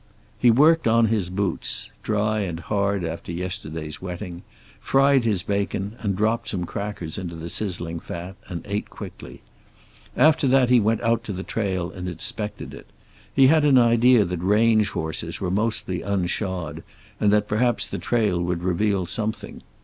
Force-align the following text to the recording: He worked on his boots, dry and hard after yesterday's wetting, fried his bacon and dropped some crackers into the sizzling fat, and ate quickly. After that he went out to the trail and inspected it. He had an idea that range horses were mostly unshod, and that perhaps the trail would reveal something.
He 0.39 0.49
worked 0.49 0.87
on 0.87 1.09
his 1.09 1.29
boots, 1.29 1.91
dry 2.01 2.39
and 2.39 2.59
hard 2.59 3.05
after 3.05 3.31
yesterday's 3.31 4.01
wetting, 4.01 4.41
fried 4.79 5.25
his 5.25 5.43
bacon 5.43 5.95
and 5.99 6.15
dropped 6.15 6.47
some 6.49 6.65
crackers 6.65 7.19
into 7.19 7.35
the 7.35 7.49
sizzling 7.49 7.99
fat, 7.99 8.35
and 8.47 8.65
ate 8.65 8.89
quickly. 8.89 9.41
After 10.17 10.47
that 10.47 10.71
he 10.71 10.79
went 10.79 11.01
out 11.01 11.23
to 11.25 11.33
the 11.33 11.43
trail 11.43 11.91
and 11.91 12.09
inspected 12.09 12.73
it. 12.73 12.87
He 13.31 13.45
had 13.45 13.63
an 13.63 13.77
idea 13.77 14.25
that 14.25 14.39
range 14.41 14.89
horses 14.89 15.39
were 15.39 15.51
mostly 15.51 16.01
unshod, 16.01 16.81
and 17.19 17.31
that 17.31 17.47
perhaps 17.47 17.85
the 17.85 17.99
trail 17.99 18.41
would 18.41 18.63
reveal 18.63 19.05
something. 19.05 19.61